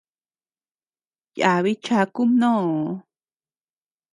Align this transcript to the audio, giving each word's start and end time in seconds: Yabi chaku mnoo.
Yabi 1.39 1.71
chaku 1.85 2.21
mnoo. 2.29 2.77